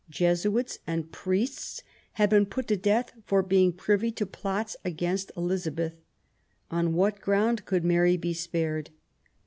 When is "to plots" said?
4.13-4.75